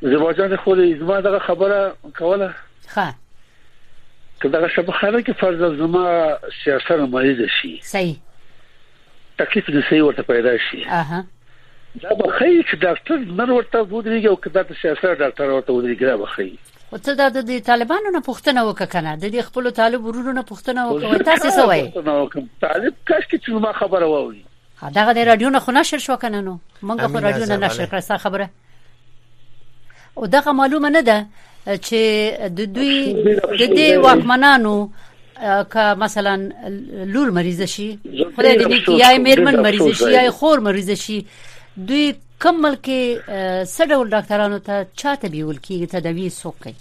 زواجات 0.02 0.56
خود 0.56 0.80
از 0.80 1.02
ما 1.02 1.22
دغه 1.22 1.40
خبره 1.40 1.94
کوله 2.20 2.50
ها 2.96 3.14
کله 4.44 4.68
شبخره 4.76 5.22
کې 5.22 5.34
فرض 5.42 5.78
زما 5.82 6.02
سیاست 6.64 6.92
مریض 7.16 7.38
شي 7.62 7.74
صحیح 7.90 8.16
تکلیف 9.38 9.66
دې 9.66 9.90
صحیح 9.90 10.04
ورته 10.08 10.24
پیدا 10.30 10.58
شي 10.70 10.84
اها 10.90 11.24
دا 12.02 12.10
به 12.10 12.32
خی 12.38 12.50
چې 12.62 12.76
ډاکټر 12.86 13.18
نن 13.40 13.50
ورته 13.50 13.84
ودرېږي 13.84 14.30
او 14.32 14.36
کدا 14.46 14.64
ته 14.64 14.74
سیاست 14.82 15.06
ډاکټر 15.24 15.42
ورته 15.42 15.72
ودرېږي 15.74 16.02
دا 16.10 16.18
به 16.18 16.26
خی 16.26 16.58
وڅه 16.94 17.12
دا 17.20 17.28
د 17.36 17.60
طالبانو 17.70 18.12
نه 18.14 18.22
پوښتنه 18.30 18.60
وککنه 18.70 19.16
د 19.16 19.26
دې 19.36 19.42
خپل 19.50 19.70
طالب 19.82 20.06
ورونو 20.10 20.32
نه 20.38 20.44
پوښتنه 20.52 20.80
وکوي 20.86 21.20
تاسو 21.30 21.48
څه 21.50 21.68
وایي 21.68 21.92
طالب 22.66 22.94
کاش 23.06 23.24
کې 23.24 23.38
چې 23.44 23.50
ما 23.66 23.74
خبره 23.82 24.06
واوري 24.14 24.46
داغه 25.00 25.14
د 25.20 25.28
رادیو 25.32 25.50
نه 25.50 25.60
خو 25.68 25.72
نشر 25.80 25.98
شو 26.08 26.16
کنه 26.18 26.42
نو 26.42 26.58
مونږ 26.84 27.00
خو 27.02 27.20
رادیو 27.28 27.46
نه 27.54 27.58
نشر 27.66 27.86
کړه 27.86 28.18
خبره 28.26 28.50
او 30.18 30.28
دغه 30.38 30.52
معلومه 30.62 30.90
نه 30.90 31.02
ده 31.02 31.18
چې 31.66 32.50
د 32.60 32.70
دوی 32.76 33.14
د 33.14 33.64
دې 33.70 34.04
واکمنانو 34.06 34.76
که 35.74 35.96
مثلا 36.04 36.36
لور 37.14 37.32
مریض 37.32 37.62
شي 37.66 38.00
خدای 38.04 38.58
دې 38.58 38.66
کې 38.66 39.02
یا 39.02 39.18
میرمن 39.18 39.56
مریض 39.66 40.00
شي 40.04 40.12
یا 40.14 40.32
خور 40.42 40.60
مریض 40.60 40.92
شي 41.02 41.26
دوی 41.78 42.14
کمل 42.42 42.76
کې 42.76 43.20
څه 43.28 43.90
ډول 43.90 44.10
ډاکټرانو 44.10 44.60
ته 44.70 44.86
چاته 44.96 45.30
بیول 45.30 45.58
کیږي 45.68 45.92
تداوی 45.92 46.30
سوکي 46.30 46.74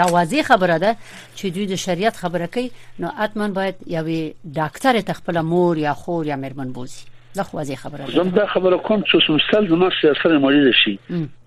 دا 0.00 0.04
واضح 0.12 0.42
خبره 0.48 0.76
ده 0.82 0.96
چې 1.36 1.44
دوی 1.54 1.66
د 1.70 1.74
شریعت 1.84 2.16
خبره 2.16 2.46
کوي 2.56 2.68
نو 2.98 3.08
اتمن 3.18 3.52
باید 3.60 3.74
یو 3.86 4.04
ډاکټر 4.08 5.02
تخپل 5.12 5.40
مور 5.54 5.76
یا 5.78 5.92
خور 6.04 6.26
یا 6.26 6.36
میرمن 6.44 6.72
بوزي 6.78 7.02
دا 7.36 7.42
خو 7.42 7.56
واضح 7.56 7.74
خبره 7.82 8.04
ده 8.06 8.12
زه 8.22 8.30
دا 8.36 8.46
خبره 8.54 8.76
کوم 8.88 9.04
چې 9.04 9.26
سمسل 9.26 9.66
د 9.72 9.82
ما 9.84 9.90
سیاست 10.00 10.26
مریض 10.44 10.68
شي 10.84 10.94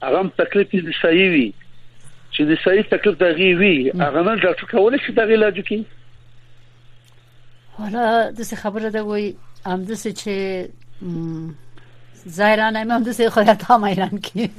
هغه 0.04 0.26
تکلیف 0.38 0.76
دې 0.76 1.02
صحیح 1.02 1.30
وي 1.36 1.52
چې 2.38 2.42
د 2.50 2.58
سړي 2.64 2.82
تکلیف 2.94 3.14
دغه 3.24 3.46
وی 3.60 3.76
هغه 4.04 4.22
نه 4.28 4.34
ډاکټر 4.44 4.68
کولای 4.74 4.98
شي 5.04 5.12
دغه 5.20 5.34
علاج 5.40 5.56
وکړي 5.60 5.80
ولا 7.84 8.08
د 8.38 8.40
څه 8.50 8.56
خبره 8.64 8.90
ده 8.96 9.02
وای 9.10 9.26
امده 9.74 9.96
چې 10.24 10.32
ظاهرا 12.30 12.68
امام 12.76 13.04
دوست 13.04 13.30
خودت 13.30 13.62
هم 13.66 13.84
ایران 13.84 14.20
کی 14.20 14.50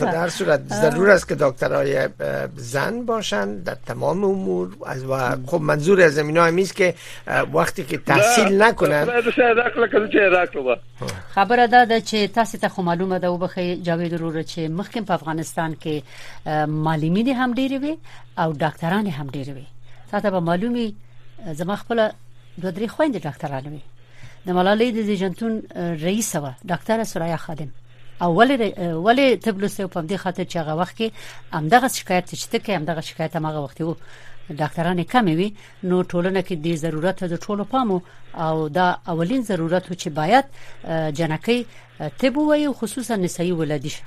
در 0.00 0.28
صورت 0.28 0.60
ضرور 0.68 1.10
است 1.10 1.28
که 1.28 1.34
دکترای 1.40 2.08
زن 2.56 3.02
باشن 3.04 3.54
در 3.56 3.76
تمام 3.86 4.24
امور 4.24 4.76
از 4.86 5.04
و 5.04 5.18
خب 5.46 5.60
منظور 5.60 6.00
از 6.02 6.18
اینا 6.18 6.44
هم 6.44 6.56
که 6.76 6.94
وقتی 7.54 7.84
که 7.84 7.98
تحصیل 7.98 8.62
نکنن 8.62 9.06
خبر 11.34 11.66
ده 11.66 12.00
چې 12.00 12.30
تاسو 12.34 12.58
ته 12.58 12.68
خو 12.68 12.82
معلومه 12.82 13.18
ده 13.18 13.28
وبخې 13.28 13.84
جاوید 13.86 14.14
رو 14.14 14.42
چې 14.42 14.58
مخکې 14.78 14.98
په 15.00 15.14
افغانستان 15.14 15.76
کې 15.84 16.02
معلمین 16.68 17.28
هم 17.28 17.54
ډېر 17.54 17.72
وي 17.72 17.96
او 18.38 18.52
ډاکټران 18.52 19.08
هم 19.08 19.26
ډېر 19.32 19.48
وي 19.48 19.66
تاسو 20.12 20.30
به 20.30 20.40
معلومي 20.40 20.94
زما 21.54 21.76
خپل 21.76 22.08
دوه 22.62 22.70
درې 22.72 22.88
خويندې 22.90 23.16
ډاکټران 23.20 23.66
وي 23.68 23.80
د 24.46 24.50
ملالۍ 24.56 24.88
د 24.94 25.10
جنتون 25.20 25.52
رئیس 26.04 26.30
و 26.42 26.48
ډاکټر 26.70 26.98
سرایا 27.12 27.38
خادم 27.44 27.70
اول 28.26 28.50
ولې 29.06 29.28
تبلوس 29.46 29.76
په 29.94 30.00
دې 30.10 30.18
خاطر 30.24 30.44
چې 30.50 30.56
هغه 30.60 30.72
وخت 30.80 30.94
کې 30.98 31.08
همدغه 31.58 31.88
شکایت 31.98 32.26
چې 32.40 32.46
ته 32.52 32.76
همدغه 32.80 33.02
شکایت 33.10 33.34
هغه 33.40 33.60
وخت 33.64 33.78
وو 33.86 33.94
ډاکټران 34.60 34.98
کم 35.14 35.26
وي 35.40 35.48
نو 35.88 35.96
ټولنه 36.10 36.40
کې 36.46 36.54
د 36.68 36.80
ضرورت 36.84 37.18
د 37.34 37.44
ټولو 37.46 37.64
پام 37.74 37.88
او 38.46 38.54
دا 38.80 38.86
اولین 39.14 39.42
ضرورت 39.50 39.84
چې 40.02 40.08
باید 40.20 40.46
جنکې 41.20 41.58
تبو 42.24 42.40
وي 42.50 42.64
خصوصا 42.80 43.14
نسایي 43.24 43.52
ولادي 43.62 43.90
شي 43.96 44.02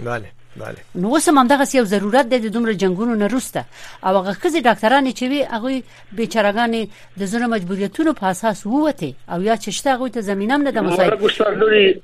بله 0.00 0.26
بله 0.56 0.76
نو 0.94 1.06
اوس 1.08 1.28
هم 1.28 1.46
دغه 1.48 1.66
یو 1.76 1.84
ضرورت 1.84 2.26
دی 2.30 2.38
د 2.38 2.52
دومره 2.52 2.74
جنگونو 2.74 3.14
نه 3.14 3.26
روسته 3.26 3.64
او 4.04 4.16
هغه 4.16 4.34
کزي 4.42 4.60
ډاکټرانه 4.68 5.12
چې 5.18 5.22
وی 5.24 5.42
هغه 5.54 5.82
بیچارهګان 6.16 6.88
د 7.18 7.22
زونه 7.26 7.46
مجبوریتونو 7.46 8.12
په 8.14 8.24
اساس 8.26 8.66
ووته 8.66 9.14
او 9.32 9.42
یا 9.42 9.56
چشته 9.56 9.94
هغه 9.94 10.08
ته 10.08 10.20
زمينم 10.20 10.62
نه 10.62 10.70
د 10.70 10.78
مسایب 10.78 12.02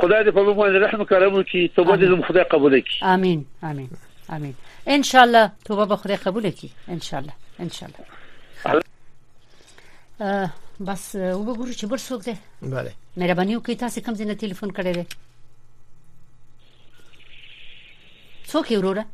خدای 0.00 0.24
دې 0.24 0.30
په 0.30 0.40
موږ 0.46 0.56
باندې 0.58 0.82
رحم 0.84 1.00
وکړي 1.00 1.44
چې 1.50 1.76
توبه 1.76 1.96
دې 1.96 2.26
خدای 2.28 2.44
قبول 2.44 2.80
کړي 2.82 3.02
امين 3.02 3.44
امين 3.62 3.90
امين 4.28 4.54
ان 4.86 5.02
شاء 5.02 5.22
الله 5.22 5.52
توبه 5.64 5.84
به 5.84 5.96
خدای 5.96 6.16
قبول 6.16 6.50
کړي 6.50 6.68
ان 6.88 7.00
شاء 7.00 7.20
الله 7.20 7.32
ان 7.60 7.70
شاء 7.70 7.88
الله 7.88 8.02
بس 10.86 11.16
وګورئ 11.16 11.76
چې 11.80 11.84
بل 11.84 11.98
څوک 11.98 12.24
دی 12.24 12.36
بله 12.62 12.90
مهرباني 13.16 13.56
وکړئ 13.58 13.76
تاسو 13.76 14.00
کوم 14.00 14.14
ځای 14.14 14.26
نه 14.26 14.34
ټلیفون 14.34 14.70
کړی 14.76 14.92
دی 14.98 15.04
څوک 18.52 18.66
وروره 18.70 19.04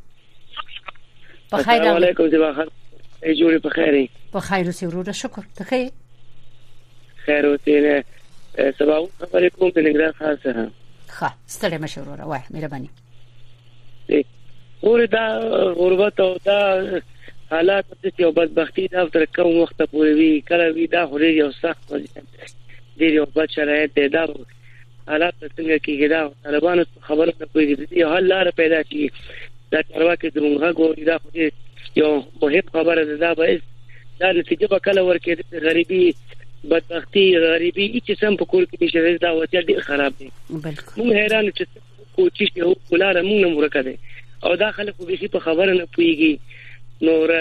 په 1.53 1.57
خیر 1.67 1.81
السلام 1.81 1.97
علیکم 2.01 2.27
جناب 2.33 2.55
خان 2.55 2.69
ای 3.23 3.33
جوړه 3.39 3.59
په 3.63 3.69
خیر 3.75 3.95
په 4.35 4.39
خیر 4.49 4.65
اوسې 4.65 4.85
وروره 4.89 5.13
شکر 5.21 5.43
ته 5.59 5.63
خیر 5.63 5.91
خیر 7.25 7.45
اوسې 7.45 7.73
نه 7.87 8.03
سبا 8.79 8.95
خبرې 9.19 9.49
کوم 9.57 9.69
د 9.77 9.87
نګران 9.87 10.13
خان 10.19 10.37
سره 10.45 10.65
ښه 11.17 11.31
ستړي 11.47 11.77
مشوره 11.77 12.23
وای 12.23 12.41
مهرباني 12.55 12.89
اور 14.83 15.05
دا 15.15 15.25
غربت 15.81 16.19
او 16.25 16.31
دا 16.47 16.59
حالات 17.51 17.85
د 18.05 18.11
یو 18.23 18.31
بدبختی 18.39 18.87
دا 18.95 19.03
تر 19.13 19.25
کوم 19.35 19.51
وخت 19.59 19.77
پورې 19.83 20.17
وی 20.19 20.33
کله 20.49 20.69
وی 20.77 20.87
دا 20.95 21.05
خوري 21.11 21.29
یو 21.35 21.51
سخت 21.59 21.93
دی 23.01 23.05
یو 23.05 23.25
بچره 23.37 23.77
ته 23.97 24.07
دا 24.15 24.25
حالات 25.07 25.33
څنګه 25.57 25.79
کېږي 25.79 26.07
دا 26.07 26.31
طالبانو 26.47 26.83
خبره 27.07 27.33
نه 27.39 27.45
کوي 27.45 27.75
دي 27.79 28.03
حل 28.11 28.27
لار 28.31 28.49
پیدا 28.57 28.81
شي 28.89 29.05
دا 29.71 29.81
چارواکي 29.81 30.29
درونغه 30.29 30.71
ګوري 30.83 31.03
دا 31.07 31.15
خو 31.17 31.31
یو 32.01 32.11
مهم 32.43 32.69
خبره 32.75 33.03
ده 33.09 33.15
دا 33.23 33.31
به 33.33 33.61
دا 34.19 34.31
نتیجه 34.31 34.67
به 34.73 34.77
کله 34.85 35.01
ورکې 35.07 35.41
غريبي 35.65 36.03
بدبختی 36.73 37.23
غريبي 37.45 37.87
هیڅ 38.01 38.19
سم 38.19 38.35
په 38.41 38.45
کول 38.53 38.67
کې 38.67 38.83
نشي 39.05 39.17
دا 39.25 39.31
وضعیت 39.39 39.67
ډیر 39.73 39.79
خراب 39.87 40.13
دی 40.19 40.27
بالکل 40.27 41.01
موږ 41.01 41.17
حیران 41.21 41.49
چې 41.51 41.65
کوچیش 42.19 42.51
یو 42.61 42.71
کولاره 42.91 43.21
موږ 43.21 43.45
نه 43.45 43.49
مرکه 43.49 43.81
ده 43.87 43.97
او 44.49 44.55
دا 44.61 44.69
خلک 44.77 44.95
خو 45.01 45.05
به 45.09 45.27
په 45.33 45.39
خبره 45.47 45.73
نه 45.73 45.85
پويږي 45.85 46.39
نور 47.09 47.33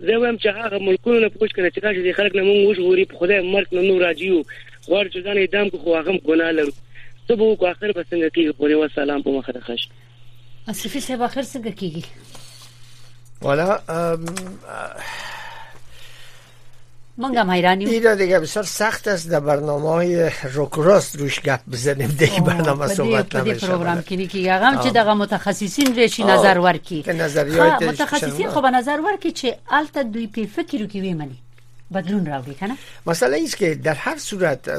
زه 0.00 0.16
وایم 0.20 0.38
چې 0.38 0.46
هغه 0.46 0.78
ملکونه 0.90 1.28
پوښ 1.28 1.52
کنه 1.52 1.70
چې 1.70 1.78
دا 1.78 1.94
چې 1.94 2.16
خلک 2.20 2.36
نه 2.38 2.42
مونږ 2.42 2.70
وژغوري 2.70 3.04
په 3.14 3.24
خدای 3.24 3.40
مرګ 3.52 3.68
نه 3.72 3.80
نو 3.80 4.00
راځيو 4.00 4.44
غوړ 4.84 5.08
چې 5.12 5.18
ځان 5.18 5.38
اعدام 5.40 5.68
کو 5.74 5.78
خو 5.82 5.96
هغه 5.98 6.16
ګناه 6.28 6.52
لري 6.60 6.72
څه 7.30 7.36
به 7.36 7.56
کو 7.56 7.66
اخر 7.66 7.92
به 7.92 8.04
څنګه 8.10 8.28
کیږي 8.34 8.52
پورې 8.52 8.74
و 8.74 8.88
سلام 8.94 9.22
په 9.22 9.30
مخه 9.30 9.52
راخښ 9.52 9.80
اصفي 10.68 11.00
صاحب 11.00 11.22
اخر 11.22 11.42
څنګه 11.42 11.70
کیږي 11.80 12.04
والا 13.42 13.78
منگم 17.18 17.50
حیرانی 17.50 17.84
اینا 17.84 18.14
دیگه 18.14 18.40
بسیار 18.40 18.64
سخت 18.64 19.08
است 19.14 19.30
در 19.30 19.40
برنامه 19.40 19.88
های 19.88 20.30
روکراس 20.54 21.16
روش 21.20 21.40
گپ 21.40 21.60
بزنیم 21.72 22.16
دیگه 22.18 22.40
برنامه 22.40 22.86
صحبت 22.86 23.36
نمیشه 23.36 23.66
پروگرام 23.66 24.02
کنی 24.02 24.26
که 24.26 24.38
هغه 24.54 24.88
چې 24.90 24.94
دغه 24.94 25.14
متخصصین 25.14 25.98
رشي 25.98 26.24
نظر 26.24 26.58
ورکي 26.58 27.04
متخصصین 27.88 28.48
خو 28.50 28.60
به 28.60 28.70
نظر 28.70 28.98
ورکي 29.10 29.30
چې 29.32 29.72
الته 29.78 30.02
دوی 30.02 30.26
په 30.26 30.46
فکر 30.46 30.86
کې 30.88 30.96
وي 31.04 31.14
مني 31.14 31.36
بدلون 31.94 32.26
راوی 32.26 32.54
کنه 32.54 32.76
مسئله 33.06 33.36
ایست 33.36 33.56
که 33.56 33.74
در 33.74 33.94
هر 33.94 34.18
صورت 34.18 34.70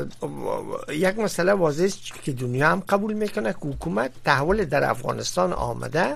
یک 0.89 1.19
مسئله 1.19 1.53
واضح 1.53 1.83
است 1.83 1.99
که 2.23 2.31
دنیا 2.31 2.67
هم 2.69 2.83
قبول 2.89 3.13
میکنه 3.13 3.53
که 3.53 3.57
حکومت 3.67 4.11
تحول 4.25 4.65
در 4.65 4.89
افغانستان 4.89 5.53
آمده 5.53 6.13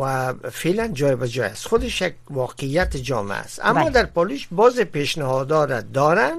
و 0.00 0.32
فعلا 0.52 0.88
جای 0.88 1.16
به 1.16 1.28
جای 1.28 1.46
است 1.46 1.66
خودش 1.68 2.00
یک 2.00 2.12
واقعیت 2.30 2.96
جامعه 2.96 3.34
است 3.36 3.60
اما 3.64 3.80
بله. 3.80 3.90
در 3.90 4.04
پالیش 4.04 4.48
باز 4.50 4.80
را 5.16 5.80
دارن 5.92 6.34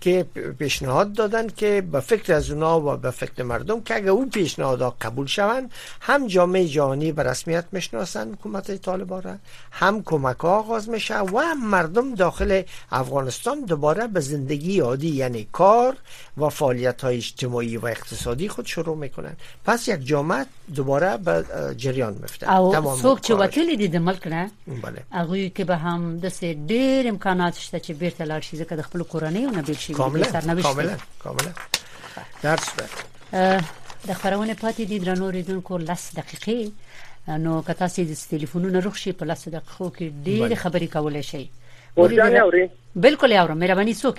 که 0.00 0.26
پیشنهاد 0.58 1.12
دادن 1.12 1.46
که 1.48 1.82
به 1.92 2.00
فکر 2.00 2.32
از 2.32 2.50
اونا 2.50 2.80
و 2.80 2.96
به 2.96 3.10
فکر 3.10 3.42
مردم 3.42 3.80
که 3.80 3.94
اگر 3.96 4.08
اون 4.10 4.30
ها 4.58 4.96
قبول 5.00 5.26
شوند 5.26 5.72
هم 6.00 6.26
جامعه 6.26 6.66
جهانی 6.68 7.12
به 7.12 7.22
رسمیت 7.22 7.64
میشناسند 7.72 8.32
حکومت 8.32 8.82
طالبان 8.82 9.38
هم 9.70 10.02
کمک 10.02 10.36
ها 10.36 10.58
آغاز 10.58 10.88
میشه 10.88 11.18
و 11.18 11.38
هم 11.38 11.66
مردم 11.68 12.14
داخل 12.14 12.62
افغانستان 12.92 13.13
افغانستان 13.14 13.60
دوباره 13.64 14.06
به 14.06 14.20
زندگی 14.20 14.80
عادی 14.80 15.08
یعنی 15.08 15.46
کار 15.52 15.96
و 16.36 16.48
فعالیت 16.48 17.02
های 17.02 17.16
اجتماعی 17.16 17.76
و 17.76 17.86
اقتصادی 17.86 18.48
خود 18.48 18.66
شروع 18.66 18.96
میکنن 18.96 19.36
پس 19.64 19.88
یک 19.88 20.06
جامعه 20.06 20.46
دوباره 20.74 21.16
به 21.16 21.44
جریان 21.76 22.14
میفته 22.20 22.54
او 22.56 22.96
سوک 22.96 23.20
چه 23.20 23.34
وکیل 23.34 23.76
دیده 23.76 23.98
ملک 23.98 24.26
نه 24.26 24.50
بله 24.82 25.48
به 25.66 25.76
هم 25.76 26.18
دست 26.18 26.44
دیر 26.44 27.08
امکانات 27.08 27.54
شده 27.54 27.80
چه 27.80 27.94
بیر 27.94 28.10
تلار 28.10 28.40
شي 28.40 28.56
که 28.64 28.76
دخل 28.76 28.82
خپل 29.02 29.24
اونه 29.26 29.38
او 29.38 29.50
نه 29.50 29.62
کاملا 29.96 30.24
کاملا 30.62 30.96
کاملا 31.18 31.50
درس 32.42 32.70
به 33.30 33.58
د 34.08 34.52
پاتی 34.60 34.98
را 34.98 35.14
نوری 35.14 35.36
ریدون 35.36 35.62
که 35.68 35.74
لس 35.74 36.10
دقیقه 36.16 36.72
نو 37.28 37.62
که 37.62 37.72
دست 37.72 38.00
د 38.00 38.14
ټلیفونونو 38.14 38.80
روښ 38.86 39.08
دقیقو 40.76 41.10
ورځانه 41.96 42.38
اوري 42.40 42.68
بالکل 43.06 43.32
اورم 43.32 43.58
مهرباني 43.64 43.94
څوک 43.94 44.18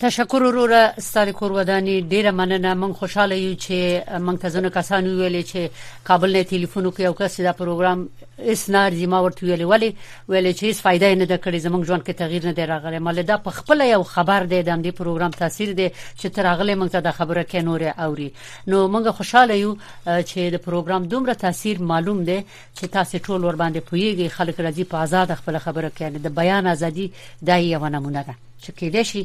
تشکر 0.00 0.42
وروره 0.42 0.82
ستاسو 0.98 1.32
کور 1.38 1.52
ودانې 1.54 2.08
ډیره 2.12 2.30
مننه 2.40 2.70
من 2.84 2.92
خوشاله 3.00 3.36
یو 3.40 3.50
چې 3.64 4.20
من 4.28 4.38
کزونه 4.44 4.70
کسان 4.76 5.08
ویل 5.18 5.34
چې 5.42 5.82
کابل 6.10 6.32
نه 6.36 6.42
ټلیفون 6.52 6.88
کوي 6.92 7.06
او 7.08 7.12
کس 7.18 7.36
دا 7.48 7.52
پروګرام 7.58 8.06
اسنار 8.54 8.96
زما 9.02 9.20
ورته 9.26 9.48
ویل 9.50 9.64
ولی 9.72 9.90
ویل 10.28 10.52
چې 10.52 10.62
هیڅ 10.62 10.76
فائدې 10.86 11.20
نه 11.22 11.24
ده 11.24 11.36
کړې 11.44 11.66
زمونږ 11.66 11.84
ژوند 11.90 12.06
کې 12.06 12.12
تغییر 12.22 12.46
نه 12.48 12.52
دی 12.52 12.66
راغلی 12.72 12.98
مله 13.10 13.22
دا 13.34 13.40
په 13.50 13.60
خپل 13.60 13.80
یو 13.90 14.00
خبر 14.14 14.40
دی 14.48 14.56
د 14.62 14.82
دې 14.86 14.94
پروګرام 15.04 15.38
تاثیر 15.44 15.70
دی 15.72 15.88
چې 16.18 16.26
تر 16.40 16.46
هغه 16.54 16.74
موږ 16.74 16.92
ته 16.98 17.06
د 17.10 17.18
خبره 17.22 17.42
کې 17.42 17.54
نور 17.54 17.84
اوري 18.08 18.32
نو 18.66 18.88
موږ 18.92 19.10
خوشاله 19.22 19.54
یو 19.62 19.76
چې 20.04 20.38
د 20.60 20.68
پروګرام 20.68 21.14
دومره 21.16 21.34
تاثیر 21.48 21.82
معلوم 21.94 22.24
دی 22.30 22.42
چې 22.76 22.86
تاسو 23.00 23.18
ټول 23.26 23.42
ور 23.48 23.56
باندې 23.62 23.80
پویږي 23.90 24.28
خلک 24.38 24.60
راځي 24.66 24.84
په 24.92 24.96
آزاد 25.08 25.32
خپل 25.40 25.58
خبره 25.64 25.92
کوي 25.98 26.18
د 26.30 26.34
بیان 26.42 26.66
ازادي 26.78 27.12
د 27.42 27.48
یو 27.70 27.88
نمونه 27.88 28.22
ده 28.30 28.44
چې 28.64 28.70
کېدې 28.78 29.02
شي 29.10 29.22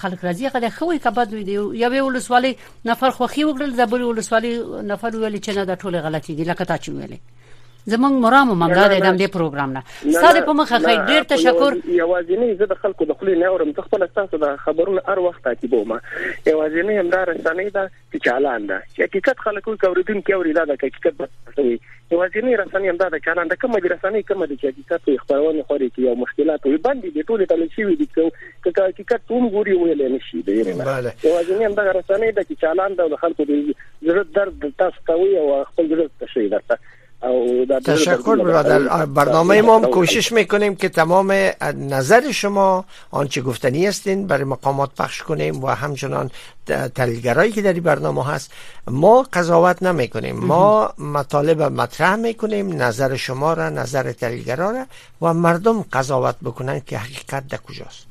خلک 0.00 0.20
راځي 0.26 0.44
هغه 0.54 0.68
خوې 0.76 0.98
کبد 1.06 1.28
وي 1.32 1.42
دی 1.48 1.54
یو 1.96 2.04
ولسوالي 2.08 2.52
نفر 2.90 3.10
خوخي 3.16 3.42
وګړل 3.44 3.70
د 3.76 3.82
بل 3.92 4.00
ولسوالي 4.04 4.52
نفر 4.90 5.10
ویل 5.14 5.36
چې 5.44 5.50
نه 5.58 5.62
دا 5.68 5.74
ټول 5.82 5.94
غلطي 6.06 6.32
دي 6.38 6.44
لکه 6.50 6.64
تا 6.70 6.76
چې 6.82 6.88
ویلې 6.92 7.18
زمونږ 7.90 8.14
مرام 8.22 8.48
او 8.50 8.54
ممدا 8.58 8.82
د 8.90 9.00
دم 9.04 9.16
دې 9.20 9.30
پروګرام 9.36 9.72
نه 9.76 10.12
ستاسو 10.16 10.42
په 10.48 10.52
مخه 10.58 10.78
خیر 10.82 10.98
ډیر 11.06 11.24
تشکر 11.32 11.76
یوازینی 12.00 12.50
زه 12.60 12.68
د 12.72 12.76
خلکو 12.82 13.08
د 13.10 13.16
خلې 13.22 13.40
نه 13.42 13.48
اورم 13.54 13.72
ته 13.78 13.84
خپل 13.86 14.04
تاسو 14.18 14.38
د 14.42 14.52
خبرونو 14.66 15.02
هر 15.08 15.22
وخت 15.24 15.40
تعقیبوم 15.46 15.94
یوازینی 16.50 16.98
همدار 16.98 17.24
رسنۍ 17.32 17.72
ده 17.78 17.90
چې 17.94 18.28
چالان 18.28 18.68
ده 18.70 18.78
چې 18.84 19.08
حقیقت 19.08 19.42
خلکو 19.48 19.74
کوریدون 19.86 20.22
کې 20.22 20.38
اوري 20.38 20.54
دا 20.58 20.66
حقیقت 20.74 21.20
بسوي 21.24 21.74
یوازینی 22.14 22.56
رسنۍ 22.62 22.92
همدار 22.94 23.12
ده 23.16 23.22
چالان 23.26 23.52
ده 23.54 23.60
کوم 23.64 23.76
د 23.80 23.86
رسنۍ 23.94 24.22
کوم 24.30 24.46
د 24.52 24.56
حقیقت 24.68 25.12
خبرونه 25.26 25.66
خوري 25.66 25.90
کې 25.90 26.06
یو 26.06 26.14
مشکلات 26.22 26.70
وي 26.72 26.78
باندې 26.88 27.20
د 27.20 27.28
ټولو 27.28 27.52
تل 27.54 27.68
شي 27.76 27.90
وي 27.90 28.00
چې 28.04 28.80
حقیقت 28.80 29.28
ټول 29.32 29.44
ګوري 29.58 29.78
ویل 29.82 30.08
نه 30.16 30.24
شي 30.30 30.46
دی 30.46 30.60
یوازینی 30.62 31.70
همدار 31.70 31.94
رسنۍ 32.00 32.32
ده 32.40 32.48
چې 32.48 32.64
چالان 32.66 32.98
ده 33.02 33.12
د 33.16 33.22
خلکو 33.26 33.50
د 33.52 33.60
زړه 33.60 34.26
درد 34.40 34.72
تاسو 34.86 35.06
کوي 35.14 35.30
او 35.44 35.48
خپل 35.52 35.94
زړه 35.94 36.26
تشي 36.26 36.46
درته 36.56 36.98
تشکر 37.84 38.36
برادر 38.36 39.06
برنامه 39.06 39.62
ما 39.62 39.78
هم 39.78 39.86
کوشش 39.86 40.32
میکنیم 40.32 40.74
که 40.76 40.88
تمام 40.88 41.34
نظر 41.76 42.32
شما 42.32 42.84
آنچه 43.10 43.40
گفتنی 43.42 43.86
هستین 43.86 44.26
برای 44.26 44.44
مقامات 44.44 44.90
پخش 44.94 45.22
کنیم 45.22 45.64
و 45.64 45.68
همچنان 45.68 46.30
تلگرایی 46.94 47.52
که 47.52 47.62
در 47.62 47.72
این 47.72 47.82
برنامه 47.82 48.26
هست 48.26 48.52
ما 48.90 49.26
قضاوت 49.32 49.82
نمیکنیم 49.82 50.36
ما 50.36 50.92
مطالب 50.98 51.62
مطرح 51.62 52.16
میکنیم 52.16 52.82
نظر 52.82 53.16
شما 53.16 53.52
را 53.52 53.70
نظر 53.70 54.12
تلگرا 54.12 54.70
را 54.70 54.84
و 55.22 55.34
مردم 55.34 55.84
قضاوت 55.92 56.36
بکنن 56.44 56.80
که 56.80 56.98
حقیقت 56.98 57.48
در 57.48 57.58
کجاست 57.58 58.06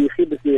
بيخي 0.00 0.24
بس 0.32 0.50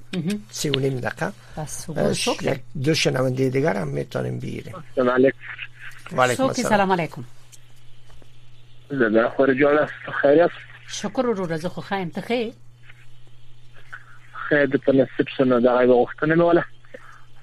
3 0.50 0.70
و 0.70 0.80
نیم 0.80 1.00
دقیقه 1.00 1.32
بس 1.58 1.90
شکر 2.12 2.56
دو 2.84 2.94
شنونده 2.94 3.48
دیگر 3.50 3.76
هم 3.76 3.88
میتونیم 3.88 4.38
بگیریم 4.38 4.74
سلام 4.96 5.10
علیکم 5.10 5.38
علیکم 6.20 6.52
سلام 6.52 6.92
علیکم 6.92 7.24
زنده 8.90 9.28
خورجان 9.28 9.86
خیر 10.20 10.42
است 10.42 10.54
شکر 10.88 11.22
رو 11.22 11.52
رزه 11.52 11.68
خو 11.68 11.80
خایم 11.80 12.08
ته 12.08 12.20
خیر 12.20 12.52
خیر 14.48 14.66
د 14.66 14.76
پرسپشن 14.76 15.60
دا 15.60 15.86
غوښتنه 16.04 16.34
مې 16.36 16.42
ولا 16.42 16.64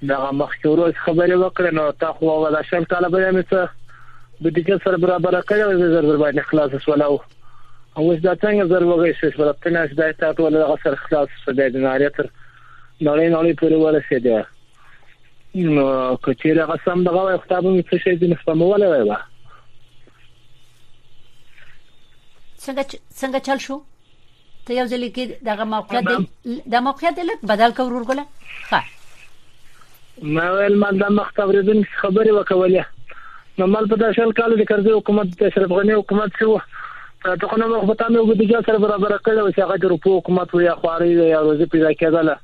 دا 0.08 0.30
مخکورو 0.32 0.92
خبرې 0.92 1.32
وکړې 1.32 1.74
نو 1.74 1.92
تا 1.92 2.12
خو 2.12 2.24
ولا 2.26 2.62
شم 2.62 2.84
طالبې 2.84 3.30
مې 3.36 3.44
څه 3.52 3.68
د 4.44 4.48
دې 4.48 4.84
سره 4.84 4.96
برابر 4.96 5.40
کړو 5.42 5.76
زه 5.80 5.88
زر 5.94 6.16
باندې 6.18 6.40
خلاص 6.48 6.72
وسولو 6.74 7.20
Ամուսնացան 7.98 8.58
զարվող 8.70 9.00
է 9.02 9.14
շշվրապտին 9.20 9.76
աշ 9.78 9.92
դայ 10.00 10.08
տատվել 10.20 10.56
ասար 10.64 10.96
խլաս 11.04 11.32
սդայ 11.40 11.64
դնարյատր 11.76 12.28
նալի 13.06 13.24
նալի 13.32 13.54
պրուվել 13.62 13.96
սեդե 14.10 14.34
կոչերը 16.26 16.66
ասամ 16.76 17.02
դղավ 17.08 17.30
է 17.32 17.40
խտաբում 17.40 17.80
ծշեզին 17.88 18.36
խտամովել 18.42 18.84
է 18.88 18.90
բա 19.10 19.18
څنګه 22.66 23.42
چل 23.48 23.58
شو 23.66 23.80
ته 24.66 24.70
یو 24.78 24.86
ځل 24.92 25.04
کې 25.16 25.24
دغه 25.50 25.64
موقعیت 25.74 26.04
د 26.74 26.86
موقعیت 26.88 27.18
لک 27.30 27.44
بدل 27.52 27.70
کو 27.76 27.88
ورغله 27.90 28.26
ها 28.72 28.80
ما 30.22 30.50
ول 30.52 30.76
ما 30.84 30.90
د 30.90 31.10
مختبرین 31.18 31.80
خبرې 32.02 32.30
وکولې 32.38 32.84
نو 33.58 33.66
مال 33.66 33.88
په 33.92 33.96
داخل 34.04 34.32
کال 34.42 34.56
د 34.62 34.68
کرځي 34.70 34.92
حکومت 34.96 35.32
د 35.42 35.50
اشرف 35.50 35.72
غنی 35.78 35.92
حکومت 36.00 36.38
شو 36.42 36.58
ټکنه 37.20 37.66
مخبطانه 37.66 38.20
وګړي 38.20 38.66
سره 38.66 38.78
برابر 38.84 39.12
کړو 39.24 39.42
چې 39.48 39.64
هغه 39.64 39.74
د 39.80 39.82
اروپا 39.88 40.12
حکومت 40.16 40.52
یا 40.66 40.74
خواري 40.84 41.08
یا 41.16 41.40
روزي 41.46 41.66
پیدا 41.74 41.90
کېدله 42.02 42.36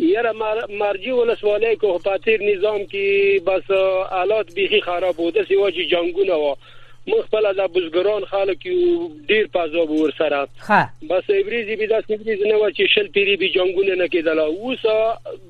یره 0.00 0.32
مار 0.32 0.66
مرجی 0.70 1.10
ولسوالۍ 1.10 1.76
کو 1.80 1.98
پاتیر 2.04 2.40
نظام 2.42 2.78
کې 2.92 3.40
بس 3.48 3.70
آلات 4.20 4.54
بيخي 4.58 4.80
خراب 4.86 5.20
و 5.26 5.30
د 5.38 5.44
سیواجی 5.48 5.84
جنگونه 5.92 6.36
و 6.44 6.52
مخ 7.06 7.24
خپل 7.26 7.48
د 7.58 7.66
بزګران 7.76 8.26
خلک 8.30 8.62
ډیر 9.32 9.46
پازو 9.56 9.82
ور 9.90 10.14
سره 10.18 10.40
بس 11.10 11.28
ایبریزي 11.38 11.76
به 11.82 11.86
داس 11.92 12.08
نیبریز 12.10 12.44
نه 12.48 12.54
و 12.54 12.70
چې 12.70 12.94
شل 12.94 13.06
پیری 13.16 13.34
به 13.42 13.48
جنگونه 13.56 13.94
نه 14.02 14.06
کېدل 14.06 14.40
اوس 14.40 14.82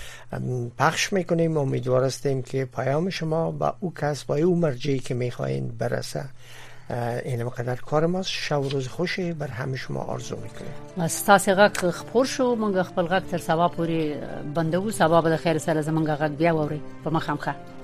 پخش 0.79 1.13
میکنیم 1.13 1.57
امیدوار 1.57 2.05
هستیم 2.05 2.43
که 2.43 2.65
پیام 2.65 3.11
شما 3.11 3.51
با 3.51 3.75
او 3.81 3.93
کس 4.01 4.25
با 4.25 4.37
او 4.37 4.57
مرجعی 4.57 4.99
که 4.99 5.15
میخواین 5.15 5.69
برسه 5.69 6.25
اینم 7.25 7.47
مقدر 7.47 7.77
کار 7.77 8.07
ماست 8.07 8.31
شب 8.31 8.61
و 8.61 8.69
روز 8.69 8.89
خوشی 8.89 9.33
بر 9.33 9.49
همه 9.49 9.77
شما 9.77 10.01
آرزو 10.01 10.37
میکنیم 10.37 10.75
و 10.99 11.39
غږ 11.69 11.85
خپور 11.91 12.27
شو 12.27 12.57
موږ 12.61 12.83
خپل 12.83 13.07
غږ 13.21 13.31
تر 13.31 13.39
سوا 13.39 13.69
پوری 13.69 14.15
بنده 14.55 14.91
سبا 14.91 15.21
به 15.23 15.29
بده 15.29 15.37
خیر 15.37 15.55
از 15.79 15.87
زمونږ 15.89 16.19
غږ 16.21 16.33
بیا 16.39 16.57
ووري 16.57 16.81
ما 17.05 17.80